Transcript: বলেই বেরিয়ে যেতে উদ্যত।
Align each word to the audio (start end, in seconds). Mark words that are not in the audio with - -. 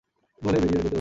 বলেই 0.41 0.61
বেরিয়ে 0.61 0.75
যেতে 0.75 0.79
উদ্যত। 0.79 0.89